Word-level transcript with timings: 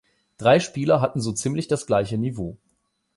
Drei 0.39 0.59
Spieler 0.59 0.99
hatten 0.99 1.21
so 1.21 1.31
ziemlich 1.31 1.67
das 1.67 1.85
gleiche 1.85 2.17
Niveau. 2.17 2.57